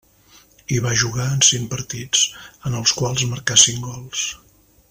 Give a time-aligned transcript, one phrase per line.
[0.75, 2.25] Hi va jugar en cinc partits,
[2.71, 4.29] en els quals marcà cinc gols.